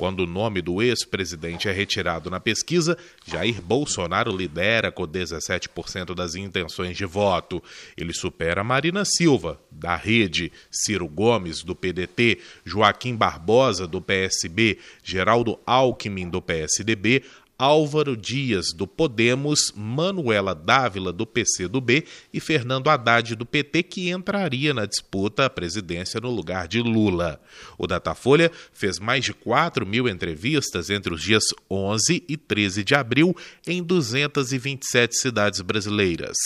Quando 0.00 0.20
o 0.20 0.26
nome 0.26 0.62
do 0.62 0.80
ex-presidente 0.80 1.68
é 1.68 1.72
retirado 1.72 2.30
na 2.30 2.40
pesquisa, 2.40 2.96
Jair 3.26 3.60
Bolsonaro 3.60 4.34
lidera 4.34 4.90
com 4.90 5.02
17% 5.06 6.14
das 6.14 6.34
intenções 6.34 6.96
de 6.96 7.04
voto. 7.04 7.62
Ele 7.98 8.14
supera 8.14 8.64
Marina 8.64 9.04
Silva, 9.04 9.60
da 9.70 9.94
Rede, 9.94 10.50
Ciro 10.70 11.06
Gomes, 11.06 11.62
do 11.62 11.76
PDT, 11.76 12.38
Joaquim 12.64 13.14
Barbosa, 13.14 13.86
do 13.86 14.00
PSB, 14.00 14.78
Geraldo 15.04 15.60
Alckmin, 15.66 16.30
do 16.30 16.40
PSDB, 16.40 17.22
Álvaro 17.60 18.16
Dias, 18.16 18.72
do 18.74 18.86
Podemos, 18.86 19.70
Manuela 19.76 20.54
Dávila, 20.54 21.12
do 21.12 21.26
PCdoB 21.26 22.06
e 22.32 22.40
Fernando 22.40 22.88
Haddad, 22.88 23.36
do 23.36 23.44
PT, 23.44 23.82
que 23.82 24.08
entraria 24.08 24.72
na 24.72 24.86
disputa 24.86 25.44
à 25.44 25.50
presidência 25.50 26.18
no 26.22 26.30
lugar 26.30 26.66
de 26.66 26.80
Lula. 26.80 27.38
O 27.76 27.86
Datafolha 27.86 28.50
fez 28.72 28.98
mais 28.98 29.26
de 29.26 29.34
4 29.34 29.84
mil 29.84 30.08
entrevistas 30.08 30.88
entre 30.88 31.12
os 31.12 31.22
dias 31.22 31.44
11 31.70 32.24
e 32.26 32.34
13 32.38 32.82
de 32.82 32.94
abril 32.94 33.36
em 33.66 33.82
227 33.82 35.14
cidades 35.14 35.60
brasileiras. 35.60 36.38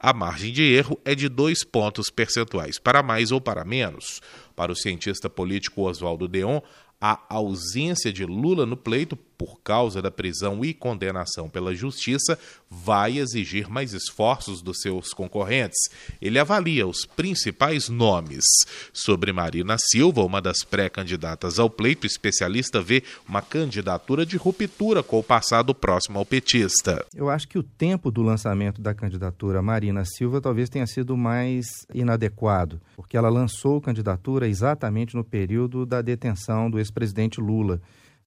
A 0.00 0.14
margem 0.14 0.54
de 0.54 0.62
erro 0.62 0.98
é 1.04 1.14
de 1.14 1.28
dois 1.28 1.62
pontos 1.62 2.08
percentuais, 2.08 2.78
para 2.78 3.02
mais 3.02 3.30
ou 3.30 3.42
para 3.42 3.62
menos. 3.62 4.22
Para 4.56 4.72
o 4.72 4.76
cientista 4.76 5.28
político 5.28 5.82
Oswaldo 5.82 6.26
Deon, 6.26 6.62
a 6.98 7.20
ausência 7.28 8.12
de 8.12 8.24
Lula 8.24 8.64
no 8.64 8.76
pleito 8.76 9.16
por 9.42 9.60
causa 9.60 10.00
da 10.00 10.08
prisão 10.08 10.64
e 10.64 10.72
condenação 10.72 11.48
pela 11.48 11.74
justiça 11.74 12.38
vai 12.70 13.18
exigir 13.18 13.68
mais 13.68 13.92
esforços 13.92 14.62
dos 14.62 14.80
seus 14.80 15.12
concorrentes. 15.12 15.80
Ele 16.20 16.38
avalia 16.38 16.86
os 16.86 17.04
principais 17.04 17.88
nomes. 17.88 18.44
Sobre 18.92 19.32
Marina 19.32 19.74
Silva, 19.80 20.22
uma 20.22 20.40
das 20.40 20.62
pré-candidatas 20.62 21.58
ao 21.58 21.68
pleito, 21.68 22.06
especialista 22.06 22.80
vê 22.80 23.02
uma 23.28 23.42
candidatura 23.42 24.24
de 24.24 24.36
ruptura 24.36 25.02
com 25.02 25.18
o 25.18 25.24
passado 25.24 25.74
próximo 25.74 26.20
ao 26.20 26.24
petista. 26.24 27.04
Eu 27.12 27.28
acho 27.28 27.48
que 27.48 27.58
o 27.58 27.64
tempo 27.64 28.12
do 28.12 28.22
lançamento 28.22 28.80
da 28.80 28.94
candidatura 28.94 29.60
Marina 29.60 30.04
Silva 30.04 30.40
talvez 30.40 30.68
tenha 30.68 30.86
sido 30.86 31.16
mais 31.16 31.66
inadequado, 31.92 32.80
porque 32.94 33.16
ela 33.16 33.28
lançou 33.28 33.80
candidatura 33.80 34.46
exatamente 34.46 35.16
no 35.16 35.24
período 35.24 35.84
da 35.84 36.00
detenção 36.00 36.70
do 36.70 36.78
ex-presidente 36.78 37.40
Lula 37.40 37.80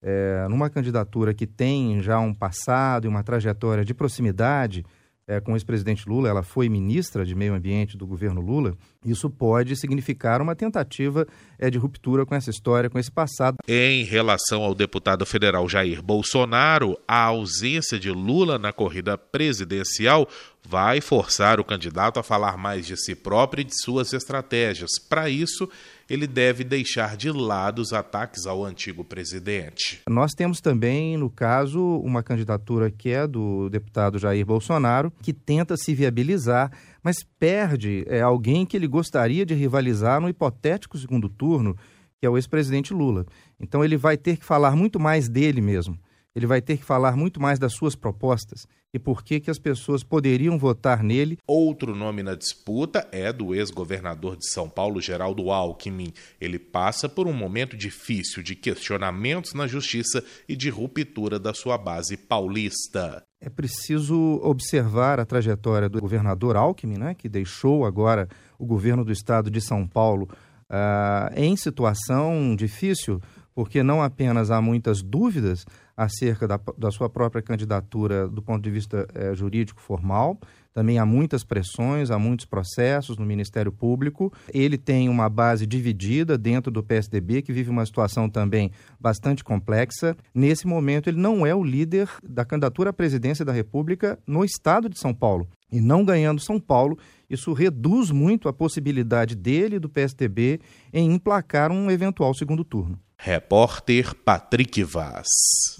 é, 0.07 0.47
numa 0.47 0.69
candidatura 0.69 1.33
que 1.33 1.47
tem 1.47 1.99
já 1.99 2.19
um 2.19 2.31
passado 2.31 3.05
e 3.05 3.07
uma 3.07 3.23
trajetória 3.23 3.83
de 3.83 3.91
proximidade 3.91 4.85
é, 5.27 5.39
com 5.39 5.53
o 5.53 5.55
ex-presidente 5.55 6.07
Lula, 6.07 6.29
ela 6.29 6.43
foi 6.43 6.69
ministra 6.69 7.25
de 7.25 7.33
Meio 7.33 7.55
Ambiente 7.55 7.97
do 7.97 8.05
governo 8.05 8.39
Lula, 8.39 8.77
isso 9.03 9.27
pode 9.27 9.75
significar 9.75 10.39
uma 10.41 10.55
tentativa 10.55 11.25
é, 11.57 11.71
de 11.71 11.79
ruptura 11.79 12.23
com 12.23 12.35
essa 12.35 12.51
história, 12.51 12.87
com 12.89 12.99
esse 12.99 13.11
passado. 13.11 13.57
Em 13.67 14.03
relação 14.03 14.61
ao 14.61 14.75
deputado 14.75 15.25
federal 15.25 15.67
Jair 15.67 16.03
Bolsonaro, 16.03 16.95
a 17.07 17.23
ausência 17.23 17.97
de 17.97 18.11
Lula 18.11 18.59
na 18.59 18.71
corrida 18.71 19.17
presidencial 19.17 20.27
vai 20.67 21.01
forçar 21.01 21.59
o 21.59 21.63
candidato 21.63 22.19
a 22.19 22.23
falar 22.23 22.57
mais 22.57 22.85
de 22.85 22.97
si 22.97 23.15
próprio 23.15 23.61
e 23.61 23.65
de 23.65 23.73
suas 23.81 24.13
estratégias. 24.13 24.91
Para 25.09 25.29
isso, 25.29 25.69
ele 26.09 26.27
deve 26.27 26.63
deixar 26.63 27.15
de 27.15 27.31
lado 27.31 27.79
os 27.79 27.93
ataques 27.93 28.45
ao 28.45 28.63
antigo 28.63 29.03
presidente. 29.03 30.01
Nós 30.09 30.31
temos 30.33 30.59
também, 30.59 31.17
no 31.17 31.29
caso, 31.29 31.81
uma 31.99 32.21
candidatura 32.23 32.91
que 32.91 33.09
é 33.09 33.27
do 33.27 33.69
deputado 33.69 34.19
Jair 34.19 34.45
Bolsonaro, 34.45 35.11
que 35.21 35.33
tenta 35.33 35.77
se 35.77 35.93
viabilizar, 35.93 36.71
mas 37.03 37.17
perde 37.39 38.05
é, 38.07 38.21
alguém 38.21 38.65
que 38.65 38.75
ele 38.77 38.87
gostaria 38.87 39.45
de 39.45 39.53
rivalizar 39.53 40.19
no 40.19 40.29
hipotético 40.29 40.97
segundo 40.97 41.29
turno, 41.29 41.75
que 42.19 42.25
é 42.25 42.29
o 42.29 42.37
ex-presidente 42.37 42.93
Lula. 42.93 43.25
Então 43.59 43.83
ele 43.83 43.97
vai 43.97 44.17
ter 44.17 44.37
que 44.37 44.45
falar 44.45 44.75
muito 44.75 44.99
mais 44.99 45.29
dele 45.29 45.61
mesmo 45.61 45.97
ele 46.35 46.45
vai 46.45 46.61
ter 46.61 46.77
que 46.77 46.83
falar 46.83 47.15
muito 47.15 47.41
mais 47.41 47.57
das 47.57 47.73
suas 47.73 47.95
propostas 47.95 48.67
e 48.93 48.99
por 48.99 49.23
que, 49.23 49.39
que 49.39 49.51
as 49.51 49.59
pessoas 49.59 50.03
poderiam 50.03 50.57
votar 50.57 51.03
nele. 51.03 51.37
Outro 51.47 51.95
nome 51.95 52.23
na 52.23 52.33
disputa 52.33 53.07
é 53.11 53.31
do 53.31 53.53
ex-governador 53.53 54.37
de 54.37 54.49
São 54.49 54.69
Paulo, 54.69 55.01
Geraldo 55.01 55.51
Alckmin. 55.51 56.13
Ele 56.39 56.57
passa 56.57 57.09
por 57.09 57.27
um 57.27 57.33
momento 57.33 57.75
difícil 57.75 58.41
de 58.41 58.55
questionamentos 58.55 59.53
na 59.53 59.67
justiça 59.67 60.23
e 60.47 60.55
de 60.55 60.69
ruptura 60.69 61.37
da 61.37 61.53
sua 61.53 61.77
base 61.77 62.15
paulista. 62.15 63.23
É 63.41 63.49
preciso 63.49 64.39
observar 64.41 65.19
a 65.19 65.25
trajetória 65.25 65.89
do 65.89 65.99
governador 65.99 66.55
Alckmin, 66.55 66.97
né, 66.97 67.13
que 67.13 67.29
deixou 67.29 67.85
agora 67.85 68.27
o 68.57 68.65
governo 68.65 69.03
do 69.03 69.11
estado 69.11 69.51
de 69.51 69.61
São 69.61 69.85
Paulo 69.85 70.29
uh, 70.69 71.33
em 71.35 71.55
situação 71.55 72.55
difícil, 72.55 73.21
porque 73.55 73.81
não 73.81 74.03
apenas 74.03 74.51
há 74.51 74.61
muitas 74.61 75.01
dúvidas 75.01 75.65
acerca 75.95 76.45
da, 76.45 76.59
da 76.77 76.91
sua 76.91 77.09
própria 77.09 77.41
candidatura 77.41 78.27
do 78.27 78.41
ponto 78.41 78.61
de 78.61 78.69
vista 78.69 79.07
é, 79.15 79.33
jurídico 79.33 79.81
formal. 79.81 80.37
Também 80.73 80.99
há 80.99 81.05
muitas 81.05 81.41
pressões, 81.41 82.11
há 82.11 82.19
muitos 82.19 82.45
processos 82.45 83.17
no 83.17 83.25
Ministério 83.25 83.71
Público. 83.71 84.33
Ele 84.53 84.77
tem 84.77 85.07
uma 85.07 85.29
base 85.29 85.65
dividida 85.65 86.37
dentro 86.37 86.69
do 86.69 86.83
PSDB, 86.83 87.41
que 87.41 87.53
vive 87.53 87.69
uma 87.69 87.85
situação 87.85 88.29
também 88.29 88.71
bastante 88.99 89.41
complexa. 89.41 90.17
Nesse 90.33 90.67
momento, 90.67 91.09
ele 91.09 91.17
não 91.17 91.45
é 91.45 91.55
o 91.55 91.63
líder 91.63 92.09
da 92.21 92.43
candidatura 92.43 92.89
à 92.89 92.93
presidência 92.93 93.45
da 93.45 93.53
República 93.53 94.19
no 94.27 94.43
estado 94.43 94.89
de 94.89 94.99
São 94.99 95.13
Paulo. 95.13 95.47
E 95.71 95.79
não 95.79 96.03
ganhando 96.03 96.41
São 96.41 96.59
Paulo, 96.59 96.97
isso 97.29 97.53
reduz 97.53 98.11
muito 98.11 98.49
a 98.49 98.53
possibilidade 98.53 99.33
dele 99.33 99.77
e 99.77 99.79
do 99.79 99.87
PSDB 99.87 100.59
em 100.91 101.09
emplacar 101.13 101.71
um 101.71 101.89
eventual 101.89 102.33
segundo 102.33 102.65
turno. 102.65 102.99
Repórter 103.25 104.13
Patrick 104.23 104.83
Vaz. 104.83 105.73